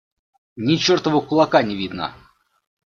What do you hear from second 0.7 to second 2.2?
чертова кулака не видно.